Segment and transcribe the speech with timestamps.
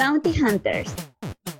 [0.00, 0.94] Bounty Hunters,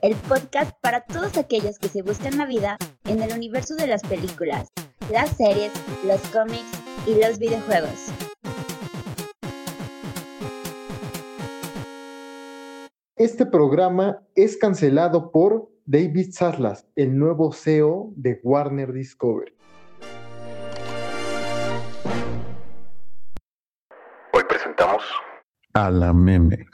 [0.01, 4.01] el podcast para todos aquellos que se buscan la vida en el universo de las
[4.03, 4.67] películas,
[5.13, 5.71] las series,
[6.07, 6.65] los cómics
[7.07, 8.07] y los videojuegos.
[13.17, 19.53] Este programa es cancelado por David Saslas, el nuevo CEO de Warner Discovery.
[24.33, 25.03] Hoy presentamos
[25.75, 26.67] a la meme.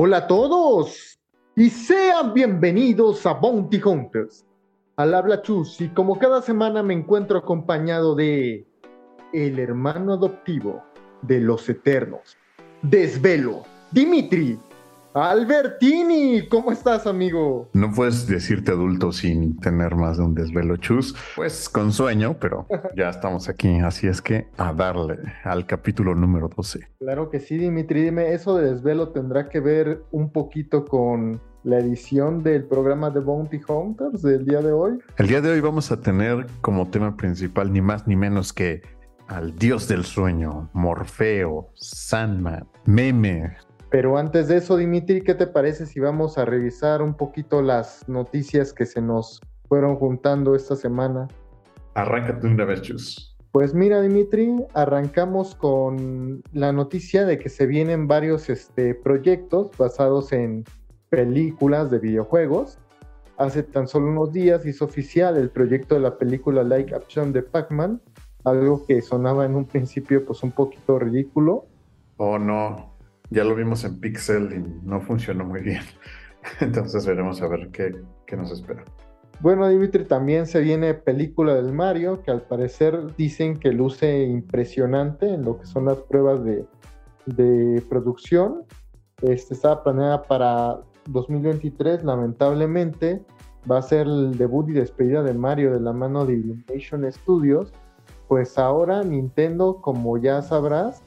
[0.00, 1.18] Hola a todos
[1.56, 4.46] y sean bienvenidos a Bounty Hunters.
[4.94, 8.64] Al habla Chus y como cada semana me encuentro acompañado de
[9.32, 10.84] el hermano adoptivo
[11.22, 12.36] de los Eternos,
[12.82, 14.60] Desvelo, Dimitri.
[15.22, 17.68] Albertini, ¿cómo estás, amigo?
[17.72, 21.14] No puedes decirte adulto sin tener más de un desvelo chus.
[21.34, 23.80] Pues con sueño, pero ya estamos aquí.
[23.80, 26.88] Así es que a darle al capítulo número 12.
[26.98, 28.02] Claro que sí, Dimitri.
[28.02, 33.20] Dime, ¿eso de desvelo tendrá que ver un poquito con la edición del programa de
[33.20, 34.98] Bounty Hunters del día de hoy?
[35.16, 38.82] El día de hoy vamos a tener como tema principal ni más ni menos que
[39.28, 43.56] al dios del sueño, Morfeo, Sandman, Meme,
[43.90, 48.06] pero antes de eso, Dimitri, ¿qué te parece si vamos a revisar un poquito las
[48.08, 51.28] noticias que se nos fueron juntando esta semana?
[51.94, 53.36] Arráncate una vez, Chus.
[53.50, 60.32] Pues mira, Dimitri, arrancamos con la noticia de que se vienen varios este, proyectos basados
[60.32, 60.64] en
[61.08, 62.78] películas de videojuegos.
[63.38, 67.42] Hace tan solo unos días hizo oficial el proyecto de la película Like Action de
[67.42, 68.02] Pac-Man,
[68.44, 71.64] algo que sonaba en un principio pues un poquito ridículo.
[72.18, 72.97] Oh no,
[73.30, 75.82] ya lo vimos en Pixel y no funcionó muy bien.
[76.60, 78.84] Entonces veremos a ver qué, nos espera.
[79.40, 85.32] Bueno, Dimitri, también se viene película del Mario, que al parecer dicen que luce impresionante
[85.32, 88.64] en lo que son las pruebas de, producción.
[89.22, 93.22] Este, estaba planeada para 2023, lamentablemente.
[93.70, 97.72] Va a ser el debut y despedida de Mario de la mano de Illumination Studios.
[98.26, 101.02] Pues ahora Nintendo, como ya sabrás,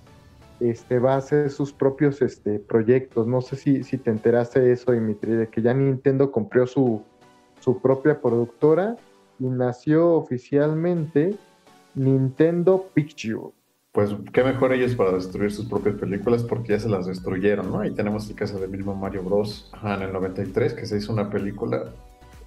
[0.62, 3.28] este, va a hacer sus propios este, proyectos.
[3.28, 7.02] No sé si, si te enteraste de eso, Dimitri, de que ya Nintendo compró su,
[7.60, 8.96] su propia productora
[9.40, 11.36] y nació oficialmente
[11.96, 13.52] Nintendo Picture.
[13.92, 17.80] Pues qué mejor ellos para destruir sus propias películas porque ya se las destruyeron, ¿no?
[17.80, 19.70] Ahí tenemos el caso del mismo Mario Bros.
[19.84, 21.92] en el 93 que se hizo una película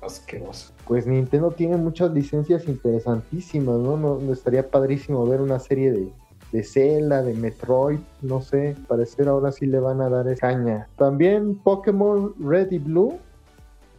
[0.01, 0.73] asquerosa.
[0.87, 3.97] Pues Nintendo tiene muchas licencias interesantísimas, ¿no?
[3.97, 6.13] no estaría padrísimo ver una serie de,
[6.55, 10.87] de Zelda, de Metroid, no sé, parecer ahora sí le van a dar caña.
[10.97, 13.19] También Pokémon Red y Blue,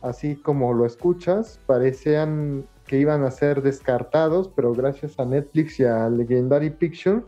[0.02, 5.84] así como lo escuchas, parecían que iban a ser descartados, pero gracias a Netflix y
[5.84, 7.24] a Legendary Picture,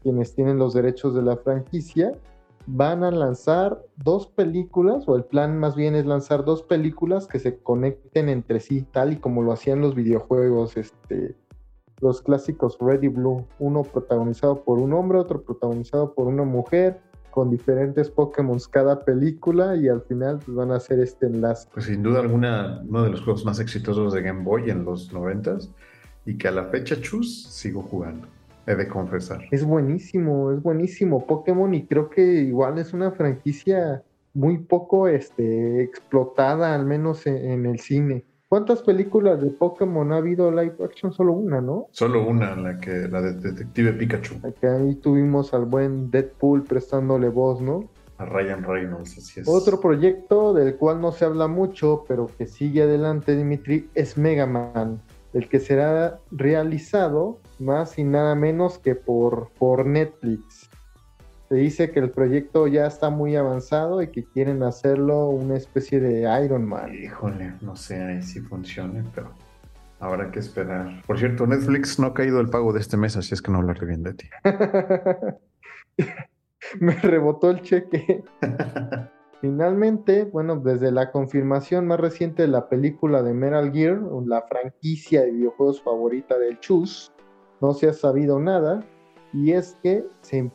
[0.00, 2.12] quienes tienen los derechos de la franquicia,
[2.66, 7.40] van a lanzar dos películas, o el plan más bien es lanzar dos películas que
[7.40, 11.34] se conecten entre sí, tal y como lo hacían los videojuegos, este,
[12.00, 17.00] los clásicos Red y Blue, uno protagonizado por un hombre, otro protagonizado por una mujer,
[17.30, 21.68] con diferentes Pokémon cada película y al final pues, van a hacer este enlace.
[21.72, 25.12] Pues sin duda alguna, uno de los juegos más exitosos de Game Boy en los
[25.12, 25.70] noventas
[26.24, 28.26] y que a la fecha, chus, sigo jugando.
[28.66, 29.44] He de confesar.
[29.50, 34.02] Es buenísimo, es buenísimo Pokémon y creo que igual es una franquicia
[34.34, 38.24] muy poco este, explotada, al menos en el cine.
[38.48, 41.12] ¿Cuántas películas de Pokémon ha habido live action?
[41.12, 41.88] Solo una, ¿no?
[41.90, 44.36] Solo una, la que la de Detective Pikachu.
[44.62, 47.90] ahí tuvimos al buen Deadpool prestándole voz, ¿no?
[48.16, 49.48] A Ryan Reynolds, así es.
[49.48, 54.46] Otro proyecto del cual no se habla mucho, pero que sigue adelante, Dimitri, es Mega
[54.46, 55.02] Man,
[55.34, 60.67] el que será realizado más y nada menos que por, por Netflix.
[61.48, 65.98] Se dice que el proyecto ya está muy avanzado y que quieren hacerlo una especie
[65.98, 66.94] de Iron Man.
[66.94, 69.32] Híjole, no sé si funcione, pero
[69.98, 71.02] habrá que esperar.
[71.06, 73.58] Por cierto, Netflix no ha caído el pago de este mes, así es que no
[73.58, 74.28] hablaré bien de ti.
[76.80, 78.22] Me rebotó el cheque.
[79.40, 85.22] Finalmente, bueno, desde la confirmación más reciente de la película de Metal Gear, la franquicia
[85.22, 87.10] de videojuegos favorita del Chus,
[87.62, 88.84] no se ha sabido nada.
[89.32, 90.50] Y es que se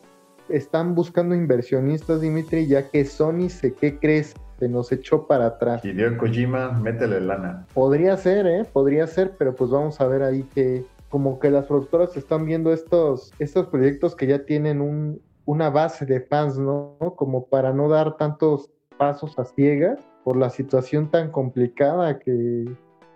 [0.49, 4.33] están buscando inversionistas, Dimitri, ya que Sony se, ¿qué crees?
[4.59, 5.83] Se nos echó para atrás.
[5.83, 7.65] Hideo Kojima, métele lana.
[7.73, 8.65] Podría ser, ¿eh?
[8.71, 12.73] Podría ser, pero pues vamos a ver ahí que como que las productoras están viendo
[12.73, 16.95] estos, estos proyectos que ya tienen un, una base de fans, ¿no?
[17.15, 22.65] Como para no dar tantos pasos a ciegas por la situación tan complicada que,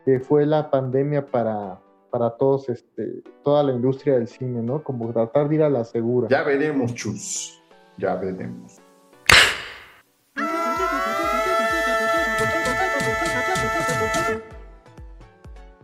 [0.06, 4.84] que fue la pandemia para, para todos, este, toda la industria del cine, ¿no?
[4.84, 6.28] Como tratar de ir a la segura.
[6.30, 7.62] Ya veremos, chus.
[7.98, 8.82] Ya veremos.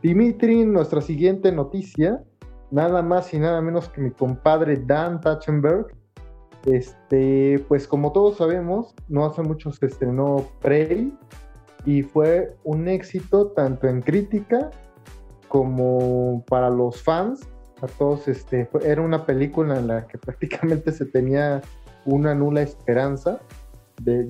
[0.01, 2.21] Dimitri, nuestra siguiente noticia,
[2.71, 5.87] nada más y nada menos que mi compadre Dan Tachenberg.
[6.65, 11.13] Este, pues como todos sabemos, no hace mucho se estrenó Prey
[11.85, 14.71] y fue un éxito tanto en crítica
[15.53, 17.47] como para los fans.
[17.81, 21.61] A todos, este, era una película en la que prácticamente se tenía
[22.05, 23.39] una nula esperanza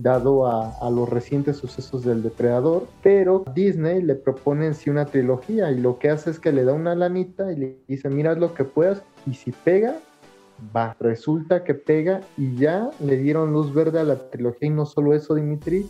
[0.01, 5.71] dado a, los recientes sucesos del depredador, pero Disney le propone en sí una trilogía
[5.71, 8.53] y lo que hace es que le da una lanita y le dice, mira lo
[8.53, 9.95] que puedas y si pega,
[10.75, 10.95] va.
[10.99, 15.13] Resulta que pega y ya le dieron luz verde a la trilogía y no solo
[15.13, 15.89] eso, Dimitri,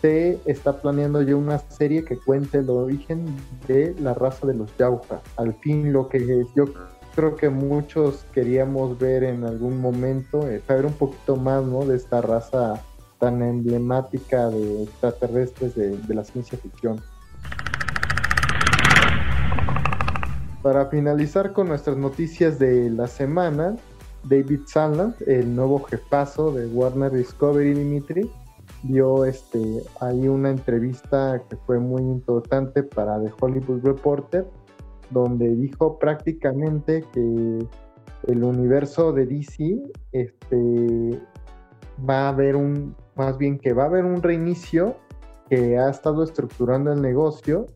[0.00, 3.26] se está planeando ya una serie que cuente el origen
[3.66, 5.20] de la raza de los Yauja.
[5.36, 6.66] Al fin lo que yo
[7.14, 11.84] creo que muchos queríamos ver en algún momento, es saber un poquito más ¿no?
[11.84, 12.80] de esta raza
[13.18, 17.00] tan emblemática de extraterrestres de, la ciencia ficción.
[20.62, 23.74] Para finalizar con nuestras noticias de la semana,
[24.22, 28.30] David Sandland, el nuevo jefazo de Warner Discovery Dimitri,
[28.82, 34.46] dio este, ahí una entrevista que fue muy importante para The Hollywood Reporter,
[35.10, 37.66] donde dijo prácticamente que
[38.26, 39.80] el universo de DC
[40.12, 41.20] este,
[42.08, 44.96] va a haber un más bien que va a haber un reinicio
[45.50, 47.66] que ha estado estructurando el negocio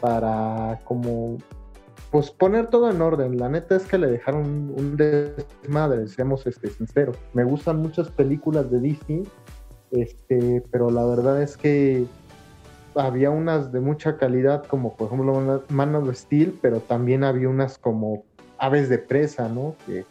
[0.00, 1.38] para como
[2.10, 3.38] pues poner todo en orden.
[3.38, 7.16] La neta es que le dejaron un desmadre, seamos este, sinceros.
[7.34, 9.22] Me gustan muchas películas de Disney,
[9.90, 12.06] este, pero la verdad es que
[12.94, 17.78] había unas de mucha calidad, como por ejemplo Man of Steel, pero también había unas
[17.78, 18.24] como
[18.58, 19.76] Aves de Presa, ¿no?
[19.86, 20.04] Que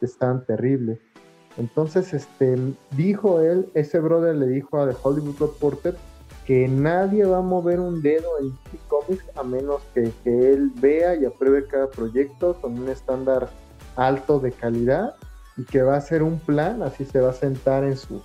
[0.00, 0.98] estaban terribles.
[1.58, 2.56] Entonces, este,
[2.92, 5.94] dijo él, ese brother le dijo a The Hollywood Reporter
[6.46, 11.14] que nadie va a mover un dedo en DC Comics a menos que, él vea
[11.14, 13.48] y apruebe cada proyecto con un estándar
[13.96, 15.14] alto de calidad
[15.56, 18.22] y que va a hacer un plan, así se va a sentar en su,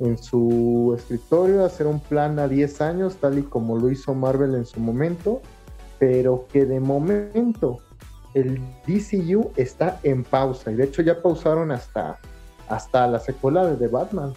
[0.00, 4.54] en su escritorio, hacer un plan a 10 años, tal y como lo hizo Marvel
[4.54, 5.40] en su momento,
[5.98, 7.78] pero que de momento
[8.34, 12.18] el DCU está en pausa y de hecho ya pausaron hasta
[12.70, 14.32] hasta la secuela de The Batman.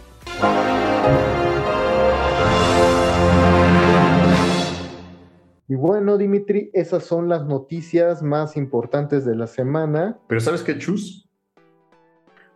[5.66, 10.18] Y bueno, Dimitri, esas son las noticias más importantes de la semana.
[10.26, 11.30] Pero ¿sabes qué, Chus?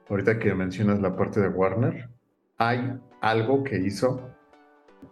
[0.08, 2.10] Ahorita que mencionas la parte de Warner,
[2.58, 4.30] hay algo que hizo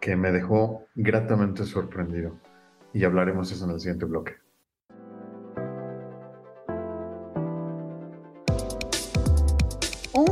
[0.01, 2.39] que me dejó gratamente sorprendido.
[2.93, 4.35] Y hablaremos eso en el siguiente bloque.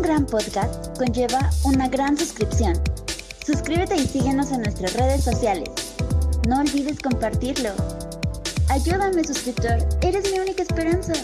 [0.04, 2.74] gran podcast conlleva una gran suscripción.
[3.44, 5.70] Suscríbete y síguenos en nuestras redes sociales.
[6.46, 7.70] No olvides compartirlo.
[8.68, 9.78] Ayúdame, suscriptor.
[10.02, 11.14] Eres mi única esperanza.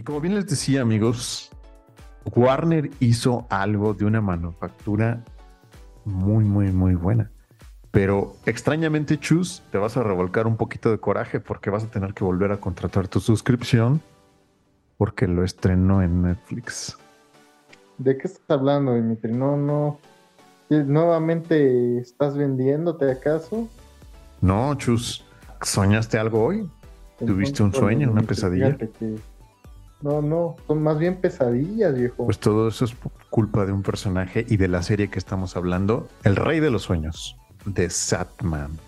[0.00, 1.50] Y como bien les decía, amigos,
[2.34, 5.22] Warner hizo algo de una manufactura
[6.06, 7.30] muy, muy, muy buena.
[7.90, 12.14] Pero extrañamente, Chus, te vas a revolcar un poquito de coraje porque vas a tener
[12.14, 14.00] que volver a contratar tu suscripción
[14.96, 16.96] porque lo estrenó en Netflix.
[17.98, 19.32] ¿De qué estás hablando, Dimitri?
[19.32, 19.98] No, no.
[20.70, 23.68] ¿Nuevamente estás vendiéndote acaso?
[24.40, 25.26] No, Chus.
[25.60, 26.66] ¿Soñaste algo hoy?
[27.18, 28.78] ¿Tuviste un sueño, una pesadilla?
[30.02, 32.24] No, no, son más bien pesadillas, viejo.
[32.24, 32.94] Pues todo eso es
[33.28, 36.82] culpa de un personaje y de la serie que estamos hablando, El Rey de los
[36.82, 38.78] Sueños de Satman.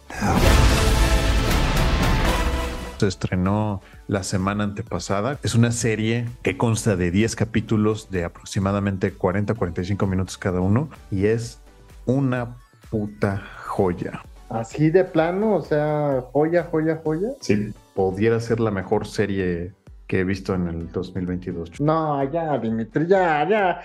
[2.99, 5.38] Se estrenó la semana antepasada.
[5.42, 11.26] Es una serie que consta de 10 capítulos de aproximadamente 40-45 minutos cada uno y
[11.26, 11.61] es
[12.07, 12.57] una
[12.90, 14.23] puta joya.
[14.49, 17.28] Así de plano, o sea, joya, joya, joya.
[17.40, 19.73] Sí, pudiera ser la mejor serie
[20.12, 21.81] que he visto en el 2022.
[21.81, 23.81] No, ya, Dimitri, ya, ya.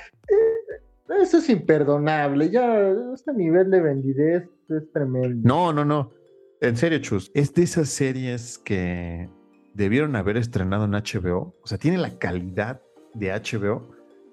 [1.22, 2.50] Eso es imperdonable.
[2.50, 5.48] Ya, este nivel de vendidez es tremendo.
[5.48, 6.12] No, no, no.
[6.60, 7.32] En serio, Chus.
[7.34, 9.30] Es de esas series que
[9.74, 11.56] debieron haber estrenado en HBO.
[11.64, 12.82] O sea, tiene la calidad
[13.14, 13.88] de HBO,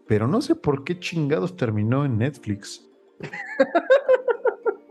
[0.08, 2.90] pero no sé por qué chingados terminó en Netflix.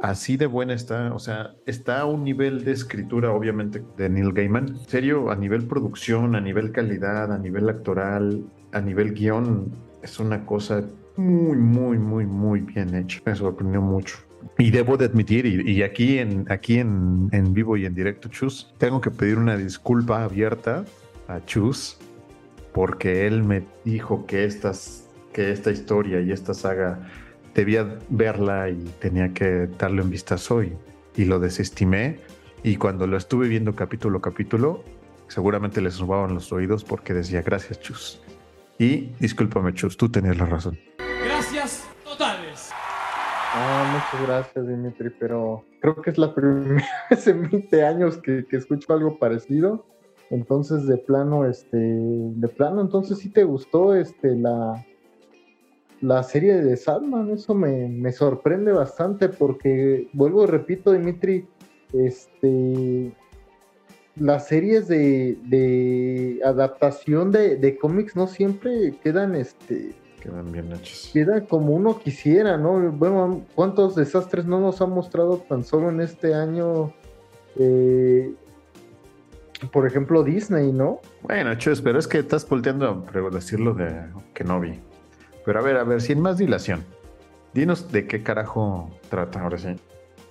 [0.03, 4.33] Así de buena está, o sea, está a un nivel de escritura, obviamente, de Neil
[4.33, 4.67] Gaiman.
[4.67, 8.43] En serio, a nivel producción, a nivel calidad, a nivel actoral,
[8.73, 10.83] a nivel guion, es una cosa
[11.15, 13.21] muy, muy, muy, muy bien hecho.
[13.25, 14.17] Me sorprendió mucho.
[14.57, 18.27] Y debo de admitir, y, y aquí, en, aquí en, en, vivo y en directo,
[18.27, 20.83] Chus, tengo que pedir una disculpa abierta
[21.29, 21.97] a Chus,
[22.73, 27.09] porque él me dijo que, estas, que esta historia y esta saga
[27.53, 30.73] debía verla y tenía que darle un vistazo y,
[31.15, 32.19] y lo desestimé.
[32.63, 34.83] Y cuando lo estuve viendo capítulo a capítulo,
[35.27, 38.21] seguramente le subaban los oídos porque decía gracias, Chus.
[38.79, 40.79] Y discúlpame, Chus, tú tenías la razón.
[41.23, 42.71] Gracias totales.
[43.55, 48.45] Ah, muchas gracias, Dimitri, pero creo que es la primera vez en 20 años que,
[48.45, 49.85] que, escucho algo parecido.
[50.31, 54.83] Entonces, de plano, este, de plano, entonces sí te gustó este, la,
[56.03, 57.31] la serie de Salman.
[57.31, 61.47] Eso me, me sorprende bastante porque, vuelvo y repito, Dimitri,
[61.93, 63.13] este,
[64.17, 71.09] las series de, de adaptación de, de, cómics no siempre quedan este quedan bien hechas.
[71.13, 72.91] Queda como uno quisiera, ¿no?
[72.91, 76.93] Bueno, ¿cuántos desastres no nos ha mostrado tan solo en este año?
[77.57, 78.33] Eh,
[79.71, 80.99] por ejemplo, Disney, ¿no?
[81.21, 84.79] Bueno, Chus, pero es que estás volteando a decirlo de que no vi.
[85.45, 86.83] Pero a ver, a ver, sin más dilación,
[87.53, 89.75] dinos de qué carajo trata ahora sí.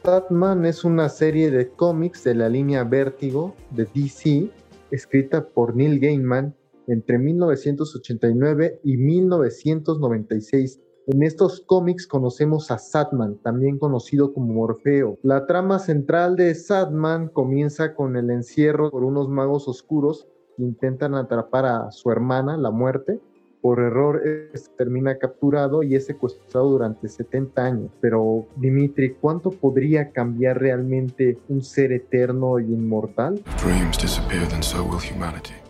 [0.04, 4.50] Batman es una serie de cómics de la línea Vértigo de DC,
[4.90, 6.56] escrita por Neil Gaiman
[6.88, 10.80] entre 1989 y 1996.
[11.06, 15.18] En estos cómics conocemos a Satman, también conocido como Morfeo.
[15.22, 21.14] La trama central de Satman comienza con el encierro por unos magos oscuros que intentan
[21.14, 23.20] atrapar a su hermana, la muerte,
[23.62, 24.20] por error
[24.76, 27.90] termina capturado y es secuestrado durante 70 años.
[28.00, 33.40] Pero Dimitri, ¿cuánto podría cambiar realmente un ser eterno y inmortal?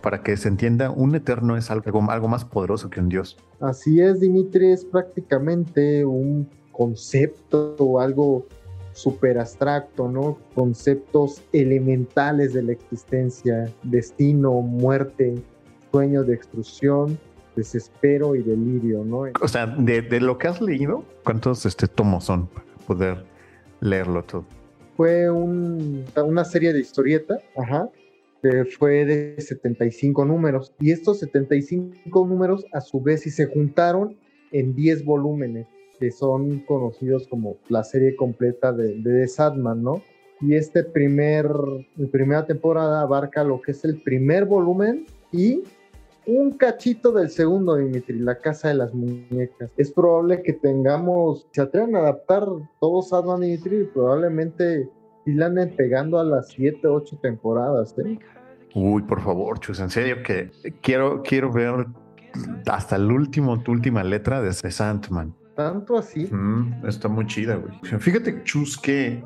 [0.01, 3.37] Para que se entienda, un eterno es algo, algo más poderoso que un dios.
[3.61, 8.47] Así es, Dimitri, es prácticamente un concepto o algo
[8.95, 10.39] súper abstracto, ¿no?
[10.55, 15.35] Conceptos elementales de la existencia, destino, muerte,
[15.91, 17.19] sueño de extrusión
[17.57, 19.25] desespero y delirio, ¿no?
[19.41, 23.25] O sea, de, de lo que has leído, ¿cuántos este, tomos son para poder
[23.81, 24.45] leerlo todo?
[24.97, 27.89] Fue un, una serie de historieta, ajá,
[28.43, 30.73] que fue de 75 números.
[30.81, 34.17] Y estos 75 números, a su vez, si se juntaron
[34.51, 35.67] en 10 volúmenes,
[35.99, 40.03] que son conocidos como la serie completa de, de The Sadman, ¿no?
[40.41, 41.47] Y este primer,
[41.97, 45.63] la primera temporada abarca lo que es el primer volumen y
[46.27, 49.71] un cachito del segundo, Dimitri, La Casa de las Muñecas.
[49.77, 52.47] Es probable que tengamos, se atrevan a adaptar
[52.81, 54.89] todos Sadman Dimitri, probablemente
[55.43, 57.95] anden pegando a las 7, 8 temporadas.
[57.99, 58.19] ¿eh?
[58.75, 60.51] Uy, por favor, Chus, en serio que
[60.81, 61.87] quiero, quiero ver
[62.67, 65.35] hasta el último, tu última letra de Sandman.
[65.55, 66.27] Tanto así.
[66.33, 67.75] Mm, está muy chida, güey.
[68.01, 69.23] Fíjate, Chus, que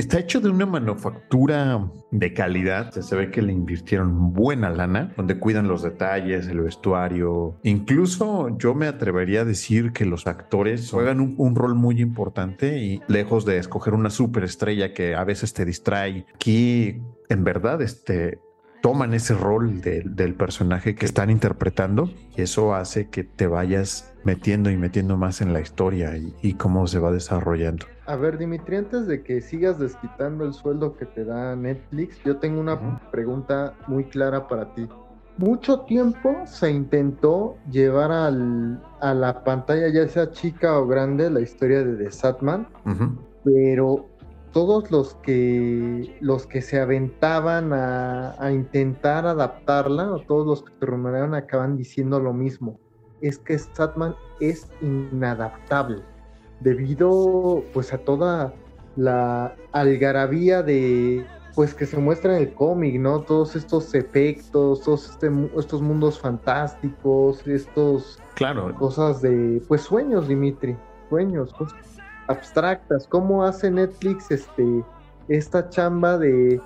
[0.00, 2.90] Está hecho de una manufactura de calidad.
[2.90, 7.58] Se ve que le invirtieron buena lana, donde cuidan los detalles, el vestuario.
[7.64, 13.02] Incluso yo me atrevería a decir que los actores juegan un, rol muy importante y
[13.08, 18.38] lejos de escoger una superestrella que a veces te distrae, aquí en verdad este,
[18.80, 24.70] toman ese rol del personaje que están interpretando y eso hace que te vayas metiendo
[24.70, 27.86] y metiendo más en la historia y, cómo se va desarrollando.
[28.06, 32.36] A ver, Dimitri, antes de que sigas desquitando el sueldo que te da Netflix, yo
[32.36, 34.88] tengo una pregunta muy clara para ti.
[35.36, 41.40] Mucho tiempo se intentó llevar al, a la pantalla, ya sea chica o grande, la
[41.40, 42.68] historia de The Satman,
[43.44, 44.10] pero
[44.52, 50.72] todos los que los que se aventaban a, a intentar adaptarla, o todos los que
[50.78, 52.78] se rumorearon acaban diciendo lo mismo
[53.20, 56.02] es que Statman es inadaptable
[56.60, 58.52] debido pues a toda
[58.96, 63.20] la algarabía de pues que se muestra en el cómic, ¿no?
[63.22, 68.74] Todos estos efectos, todos este, estos mundos fantásticos, estos claro.
[68.76, 70.76] cosas de pues sueños, Dimitri,
[71.08, 71.99] sueños, cosas
[72.30, 73.06] abstractas.
[73.08, 74.84] ¿Cómo hace Netflix este
[75.28, 76.60] esta chamba de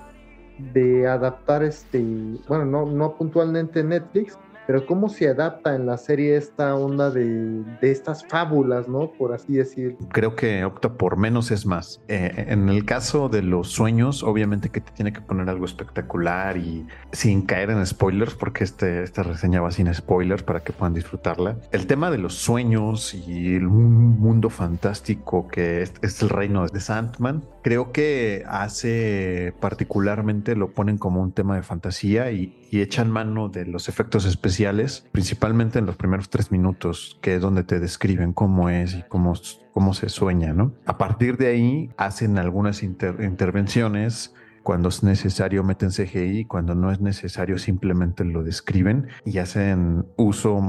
[0.57, 2.01] de adaptar este,
[2.47, 7.63] bueno, no no puntualmente Netflix, pero cómo se adapta en la serie esta onda de,
[7.81, 9.11] estas fábulas, ¿no?
[9.11, 9.97] Por así decir.
[10.09, 12.01] Creo que opta por menos es más.
[12.07, 16.57] Eh, en el caso de los sueños, obviamente que te tiene que poner algo espectacular
[16.57, 20.93] y sin caer en spoilers, porque este, esta reseña va sin spoilers para que puedan
[20.93, 21.57] disfrutarla.
[21.71, 26.79] El tema de los sueños y el mundo fantástico que es, es el reino de
[26.79, 33.47] Sandman, creo que hace particularmente, lo ponen como un tema de fantasía y, echan mano
[33.47, 38.33] de los efectos especiales, principalmente en los primeros tres minutos, que es donde te describen
[38.33, 39.33] cómo es y cómo,
[39.73, 40.73] cómo se sueña, ¿no?
[40.85, 46.99] A partir de ahí hacen algunas intervenciones cuando es necesario meten CGI, cuando no es
[46.99, 50.59] necesario simplemente lo describen y hacen uso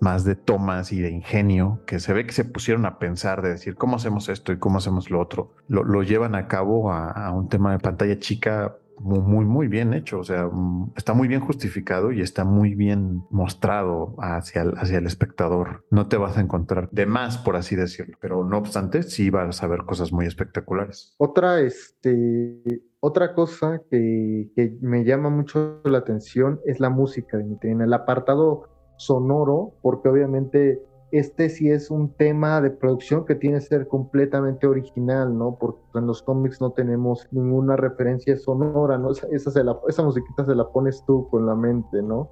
[0.00, 3.50] más de tomas y de ingenio, que se ve que se pusieron a pensar de
[3.50, 5.52] decir cómo hacemos esto y cómo hacemos lo otro.
[5.68, 10.18] Lo, llevan a cabo a, un tema de pantalla chica muy, muy, bien hecho.
[10.20, 14.98] O sea, mm, está muy bien justificado y está muy bien mostrado hacia el, hacia
[14.98, 15.84] el espectador.
[15.90, 19.62] No te vas a encontrar de más, por así decirlo, pero no obstante, sí vas
[19.62, 21.14] a ver cosas muy espectaculares.
[21.18, 22.62] Otra, este,
[23.00, 28.68] otra cosa que, que me llama mucho la atención es la música, en el apartado
[28.98, 30.80] sonoro, porque obviamente
[31.12, 35.56] este sí es un tema de producción que tiene que ser completamente original, ¿no?
[35.58, 39.10] Porque en los cómics no tenemos ninguna referencia sonora, ¿no?
[39.10, 42.28] Esa, se la, esa musiquita se la pones tú con la mente, ¿no?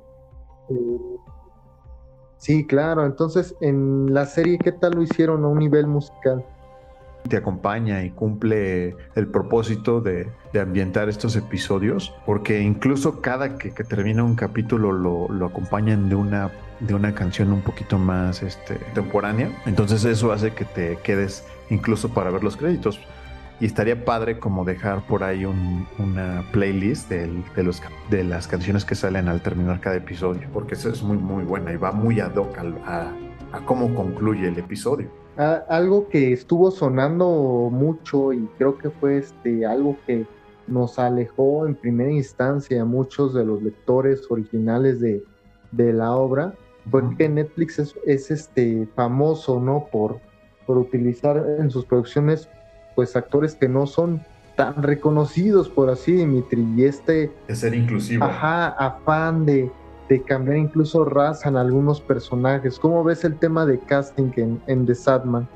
[0.70, 1.16] Eh,
[2.38, 3.06] sí, claro.
[3.06, 6.44] Entonces, en la serie, ¿qué tal lo hicieron a un nivel musical?
[7.28, 10.28] te acompaña y cumple el propósito de,
[10.60, 16.50] ambientar estos episodios, porque incluso cada que, termina un capítulo lo, lo, acompañan de una,
[16.80, 19.50] de una canción un poquito más este, temporánea.
[19.66, 23.00] Entonces eso hace que te quedes incluso para ver los créditos.
[23.60, 28.96] Y estaría padre como dejar por ahí una playlist de, los, de las canciones que
[28.96, 32.34] salen al terminar cada episodio, porque eso es muy, muy buena y va muy ad
[32.34, 33.12] hoc a,
[33.52, 39.66] a cómo concluye el episodio algo que estuvo sonando mucho y creo que fue este,
[39.66, 40.26] algo que
[40.66, 45.22] nos alejó en primera instancia a muchos de los lectores originales de,
[45.76, 46.54] la obra,
[46.90, 49.88] fue que Netflix es, este, famoso ¿no?
[49.90, 50.20] por,
[50.66, 52.48] por utilizar en sus producciones
[52.94, 54.22] pues actores que no son
[54.56, 59.68] tan reconocidos por así Dimitri y este de ser inclusivo ajá afán de
[60.08, 62.78] de cambiar incluso raza en algunos personajes.
[62.78, 65.48] ¿Cómo ves el tema de casting en, en The Sadman?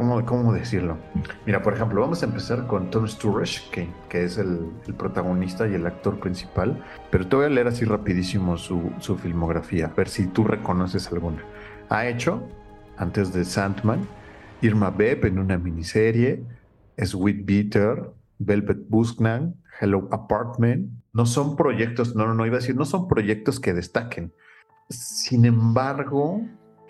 [0.00, 0.96] ¿Cómo, ¿Cómo, decirlo?
[1.44, 5.68] Mira, por ejemplo, vamos a empezar con Tom Sturridge, que, que es el, el, protagonista
[5.68, 9.92] y el actor principal, pero te voy a leer así rapidísimo su, su filmografía, a
[9.92, 11.44] ver si tú reconoces alguna.
[11.90, 12.42] Ha hecho,
[12.96, 14.08] antes de Sandman,
[14.62, 16.44] Irma Beb en una miniserie,
[16.96, 22.74] Sweet Beater, Velvet Buskman, Hello Apartment, no son proyectos, no, no, no iba a decir,
[22.74, 24.32] no son proyectos que destaquen.
[24.88, 26.40] Sin embargo,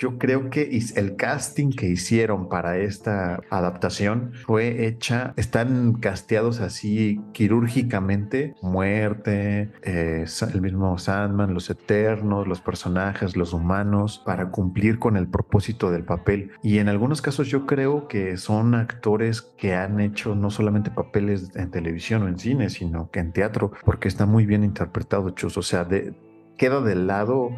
[0.00, 7.20] yo creo que el casting que hicieron para esta adaptación fue hecha, están casteados así
[7.32, 15.18] quirúrgicamente, muerte, eh, el mismo Sandman, los eternos, los personajes, los humanos, para cumplir con
[15.18, 16.52] el propósito del papel.
[16.62, 21.50] Y en algunos casos yo creo que son actores que han hecho no solamente papeles
[21.54, 25.58] en televisión o en cine, sino que en teatro, porque está muy bien interpretado, Chus.
[25.58, 26.14] O sea, de,
[26.56, 27.50] queda de lado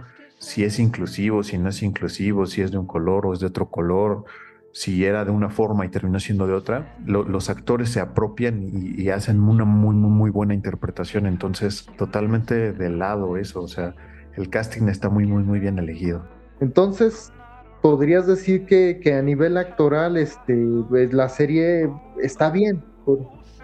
[0.43, 3.47] si es inclusivo, si no es inclusivo, si es de un color o es de
[3.47, 4.25] otro color,
[4.73, 9.09] si era de una forma y terminó siendo de otra, los actores se apropian y,
[9.11, 11.27] hacen una muy, muy, muy buena interpretación.
[11.27, 13.95] Entonces, totalmente de lado eso, o sea,
[14.37, 16.27] el casting está muy, muy, muy bien elegido.
[16.61, 17.33] Entonces,
[17.81, 20.57] podrías decir que, que a nivel actoral, este,
[20.89, 21.89] pues, la serie
[22.21, 22.83] está bien.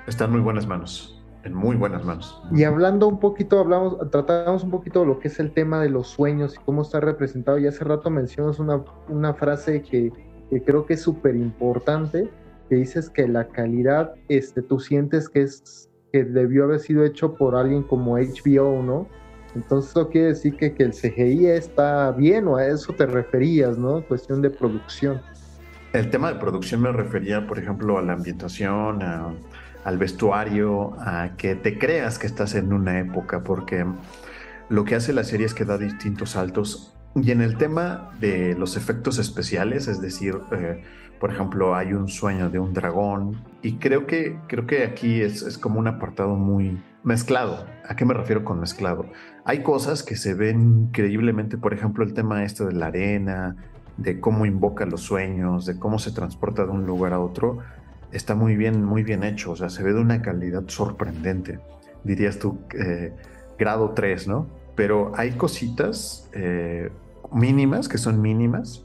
[0.07, 2.40] Está en muy buenas manos en muy buenas manos.
[2.53, 5.90] Y hablando un poquito, hablamos, tratamos un poquito de lo que es el tema de
[5.90, 7.59] los sueños y cómo está representado.
[7.59, 10.12] Y hace rato mencionas una, una frase que,
[10.64, 12.31] creo que es súper importante,
[12.68, 17.35] que dices que la calidad, este, tú sientes que es que debió haber sido hecho
[17.35, 19.07] por alguien como HBO, ¿no?
[19.55, 23.77] Entonces eso quiere decir que, que el CGI está bien o a eso te referías,
[23.77, 24.03] ¿no?
[24.07, 25.20] Cuestión de producción.
[25.92, 29.35] El tema de producción me refería, por ejemplo, a la ambientación, a
[29.88, 33.87] al vestuario, a que te creas que estás en una época, porque
[34.68, 36.94] lo que hace la serie es que da distintos saltos.
[37.14, 40.83] Y en el tema de los efectos especiales, es decir, eh,
[41.18, 45.40] por ejemplo, hay un sueño de un dragón, y creo que, creo que aquí es,
[45.40, 47.64] es como un apartado muy mezclado.
[47.88, 49.07] ¿A qué me refiero con mezclado?
[49.46, 53.57] Hay cosas que se ven increíblemente, por ejemplo, el tema este de la arena,
[53.96, 57.61] de cómo invoca los sueños, de cómo se transporta de un lugar a otro
[58.12, 61.61] está muy bien, muy bien hecho, o sea, se ve de una calidad sorprendente,
[62.05, 63.12] dirías tú, eh,
[63.59, 64.49] grado 3, ¿no?
[64.75, 66.90] Pero hay cositas eh,
[67.33, 68.85] mínimas, que son mínimas,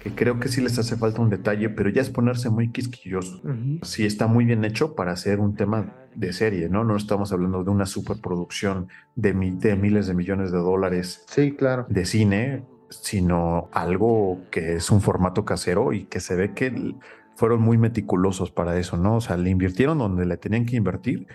[0.00, 3.40] que creo que sí les hace falta un detalle, pero ya es ponerse muy quisquilloso.
[3.82, 6.84] Sí está muy bien hecho para hacer un tema de serie, ¿no?
[6.84, 11.86] No estamos hablando de una superproducción de, de miles de millones de dólares sí, claro.
[11.88, 16.94] de cine, sino algo que es un formato casero y que se ve que
[17.38, 19.16] fueron muy meticulosos para eso, ¿no?
[19.16, 21.28] O sea, le invirtieron donde le tenían que invertir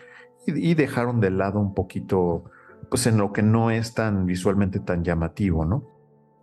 [0.46, 2.44] y, dejaron de lado un poquito
[2.90, 5.86] pues en lo que no es tan visualmente tan llamativo, ¿no?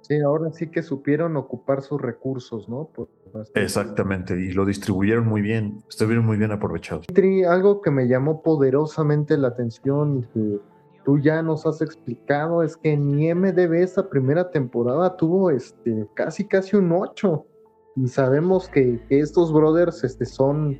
[0.00, 2.88] Sí, ahora sí que supieron ocupar sus recursos, ¿no?
[2.94, 3.10] Por-
[3.54, 7.04] Exactamente, y lo distribuyeron muy bien, estuvieron muy bien aprovechados.
[7.46, 10.60] Algo que me llamó poderosamente la atención y que
[11.04, 16.46] tú ya nos has explicado es que en IMDB esta primera temporada tuvo este casi
[16.46, 17.44] casi un 8
[17.96, 20.78] y sabemos que, que estos brothers este, son,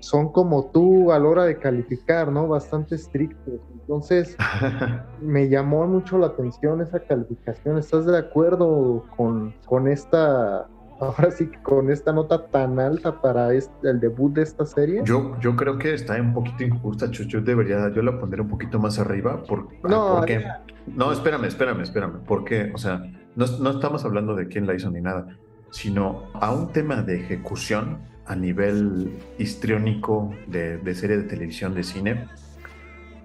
[0.00, 2.48] son como tú a la hora de calificar, ¿no?
[2.48, 3.60] Bastante estrictos.
[3.72, 4.36] Entonces
[5.20, 7.78] me llamó mucho la atención esa calificación.
[7.78, 10.66] ¿Estás de acuerdo con, con esta,
[11.00, 15.02] ahora sí, con esta nota tan alta para este- el debut de esta serie?
[15.04, 17.26] Yo, yo creo que está un poquito injusta, Chus.
[17.28, 19.42] Yo debería, yo la pondré un poquito más arriba.
[19.44, 20.44] Por, No, porque,
[20.86, 22.20] no, espérame, espérame, espérame.
[22.26, 23.02] Porque, o sea,
[23.36, 25.26] no, no estamos hablando de quién la hizo ni nada,
[25.70, 31.82] sino a un tema de ejecución a nivel histriónico de, de serie de televisión, de
[31.82, 32.28] cine.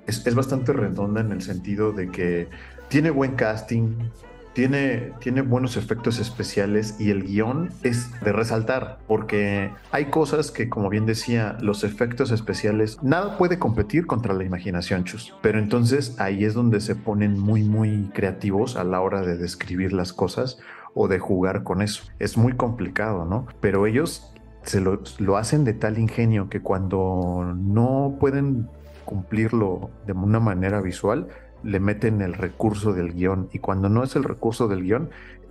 [0.08, 2.48] Es, es bastante redonda en el sentido de que
[2.88, 3.96] tiene buen casting,
[4.54, 10.70] tiene, tiene buenos efectos especiales y el guion es de resaltar, porque hay cosas que,
[10.70, 15.34] como bien decía, los efectos especiales, nada puede competir contra la imaginación, Chus.
[15.42, 19.92] Pero entonces ahí es donde se ponen muy, muy creativos a la hora de describir
[19.92, 20.60] las cosas
[20.94, 22.04] o de jugar con eso.
[22.20, 23.48] Es muy complicado, ¿no?
[23.60, 28.70] Pero ellos se lo, lo hacen de tal ingenio que cuando no pueden
[29.06, 31.28] cumplirlo de una manera visual,
[31.64, 35.10] le meten el recurso del guion y cuando no es el recurso del guion,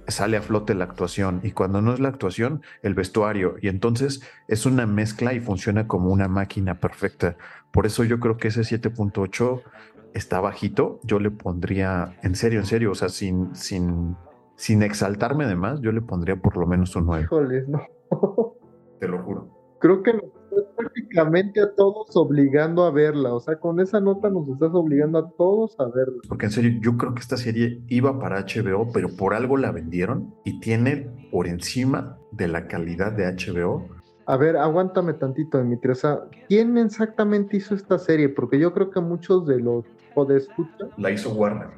[0.09, 4.23] sale a flote la actuación y cuando no es la actuación, el vestuario y entonces
[4.49, 7.37] es una mezcla y funciona como una máquina perfecta.
[7.71, 9.63] Por eso yo creo que ese 7.8
[10.15, 14.17] está bajito, yo le pondría, en serio, en serio, o sea, sin, sin,
[14.57, 17.81] sin exaltarme de más, yo le pondría por lo menos un 9, Híjoles, no.
[19.01, 19.49] te lo juro.
[19.81, 23.35] Creo que nos estás prácticamente a todos obligando a verla.
[23.35, 26.21] O sea, con esa nota nos estás obligando a todos a verla.
[26.29, 29.73] Porque en serio, yo creo que esta serie iba para HBO, pero por algo la
[29.73, 33.89] vendieron y tiene por encima de la calidad de HBO.
[34.27, 35.91] A ver, aguántame tantito, Dimitri.
[35.91, 38.29] O sea, ¿quién exactamente hizo esta serie?
[38.29, 39.85] Porque yo creo que muchos de los
[40.15, 41.69] podescuchas, La hizo Warner,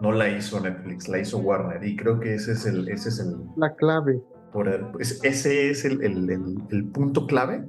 [0.00, 3.18] no la hizo Netflix, la hizo Warner y creo que ese es el, ese es
[3.20, 4.20] el, la clave.
[4.52, 7.64] por el- es- ese es el, el- el- el punto clave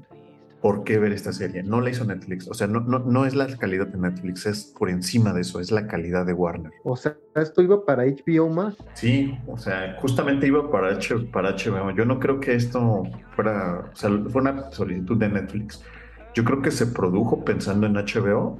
[0.62, 1.64] por qué ver esta serie.
[1.64, 4.74] No la hizo Netflix, o sea, no, no, no es la calidad de Netflix, es
[4.78, 6.72] por encima de eso, es la calidad de Warner.
[6.84, 8.76] O sea, esto iba para HBO más.
[8.94, 11.92] Sí, o sea, justamente iba para, H, para HBO.
[11.96, 13.04] Yo no creo que esto
[13.36, 15.84] fuera, o sea, fue una solicitud de Netflix.
[16.36, 18.60] Yo creo que se produjo pensando en HBO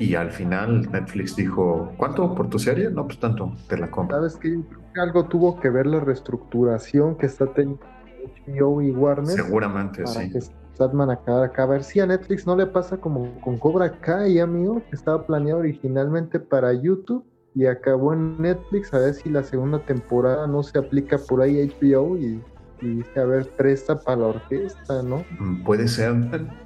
[0.00, 2.90] y al final Netflix dijo, ¿cuánto por tu serie?
[2.90, 4.16] No, pues tanto, te la compro.
[4.16, 4.58] ¿Sabes qué?
[4.98, 7.84] Algo tuvo que ver la reestructuración que está teniendo
[8.46, 9.36] HBO y Warner.
[9.36, 10.30] Seguramente, para sí.
[10.32, 11.64] que Statman acabara acá.
[11.64, 15.26] A ver si a Netflix no le pasa como con Cobra Kai, amigo, que estaba
[15.26, 17.22] planeado originalmente para YouTube
[17.54, 18.94] y acabó en Netflix.
[18.94, 22.42] A ver si la segunda temporada no se aplica por ahí HBO y,
[23.16, 25.24] a ver, presta para la orquesta, ¿no?
[25.38, 26.14] Mm, Puede ser.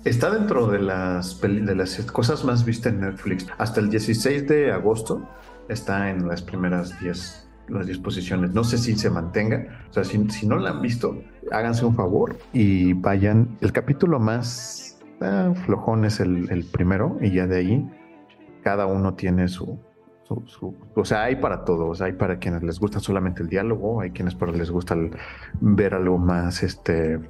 [0.05, 3.47] Está dentro de las, de las cosas más vistas en Netflix.
[3.59, 5.29] Hasta el 16 de agosto
[5.69, 8.53] está en las primeras 10 las 10 posiciones.
[8.53, 9.87] No sé si se mantenga.
[9.91, 13.57] O sea, si, si no la han visto, háganse un favor y vayan.
[13.61, 17.91] El capítulo más ah, flojón es el, el primero y ya de ahí
[18.63, 19.79] cada uno tiene su,
[20.27, 22.01] su, su- O sea, hay para todos.
[22.01, 24.97] Hay para quienes les gusta solamente el diálogo, hay quienes para les gusta
[25.61, 27.21] ver algo más este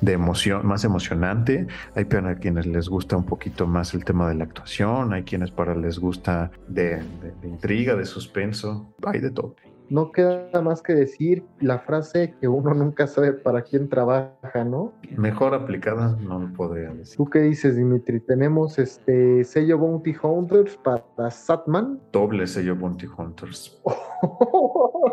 [0.00, 1.66] de emoción, más emocionante.
[1.94, 5.50] Hay para quienes les gusta un poquito más el tema de la actuación, hay quienes
[5.50, 7.02] para les gusta de
[7.44, 9.54] intriga, de suspenso, hay de todo.
[9.90, 14.92] No queda más que decir la frase que uno nunca sabe para quién trabaja, ¿no?
[15.16, 17.16] Mejor aplicada no lo podría decir.
[17.16, 18.20] ¿Tú qué dices, Dimitri?
[18.20, 22.00] Tenemos este sello Bounty Hunters para Satman.
[22.12, 23.80] Doble sello Bounty Hunters.
[23.84, 25.12] o,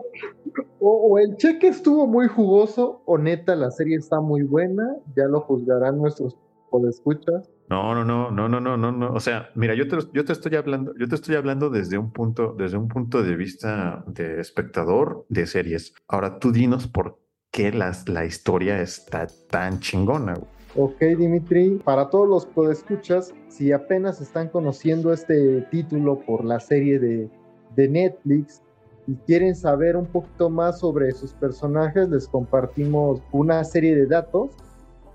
[0.80, 5.42] o el cheque estuvo muy jugoso, o neta, la serie está muy buena, ya lo
[5.42, 6.38] juzgarán nuestros
[6.70, 7.50] podescuchas.
[7.70, 9.14] No, no, no, no, no, no, no, no.
[9.14, 12.12] O sea, mira, yo te, yo te estoy hablando, yo te estoy hablando desde un
[12.12, 15.94] punto, desde un punto de vista de espectador de series.
[16.08, 17.20] Ahora tú dinos por
[17.52, 20.36] qué las, la historia está tan chingona.
[20.36, 20.58] güey.
[20.76, 27.00] Ok, Dimitri, para todos los podescuchas, si apenas están conociendo este título por la serie
[27.00, 27.30] de,
[27.76, 28.62] de Netflix
[29.08, 34.52] y quieren saber un poquito más sobre sus personajes, les compartimos una serie de datos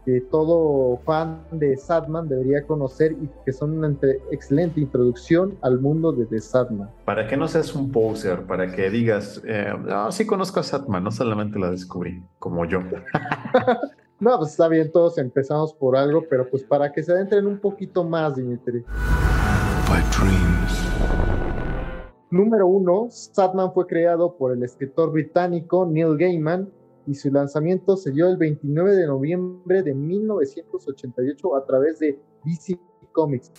[0.05, 5.81] que todo fan de Sadman debería conocer y que son una entre- excelente introducción al
[5.81, 6.91] mundo de The Sadman.
[7.05, 11.05] Para que no seas un poser, para que digas, eh, no, sí conozco a Satman,
[11.05, 12.81] no solamente la descubrí, como yo.
[14.21, 17.59] No, pues está bien, todos empezamos por algo, pero pues para que se adentren un
[17.59, 18.85] poquito más, Dimitri.
[22.31, 26.71] Número uno, Satman fue creado por el escritor británico Neil Gaiman
[27.07, 32.79] y su lanzamiento se dio el 29 de noviembre de 1988 a través de DC
[33.13, 33.51] Comics.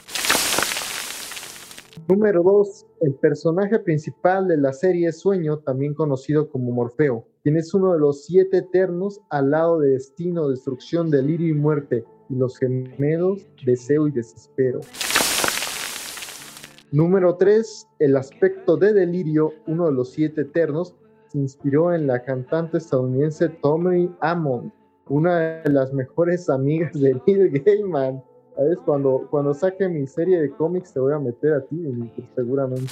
[2.08, 2.86] Número 2.
[3.01, 7.99] El personaje principal de la serie Sueño, también conocido como Morfeo, quien es uno de
[7.99, 14.08] los siete eternos al lado de Destino, Destrucción, Delirio y Muerte, y los gemelos Deseo
[14.08, 14.79] y Desespero.
[16.91, 17.88] Número 3.
[17.99, 20.95] El aspecto de Delirio, uno de los siete eternos,
[21.34, 24.72] inspiró en la cantante estadounidense Tommy Amon,
[25.08, 28.24] una de las mejores amigas de Neil Gaiman.
[28.56, 28.78] ¿Sabes?
[28.86, 31.84] Cuando, cuando saque mi serie de cómics te voy a meter a ti,
[32.36, 32.91] seguramente.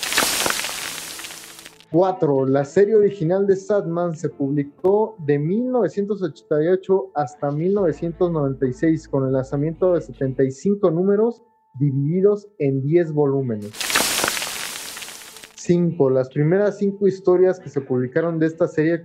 [1.92, 2.46] 4.
[2.48, 10.02] La serie original de Sadman se publicó de 1988 hasta 1996 con el lanzamiento de
[10.02, 13.91] 75 números divididos en 10 volúmenes.
[15.62, 16.10] 5.
[16.10, 19.04] Las primeras 5 historias que se publicaron de esta serie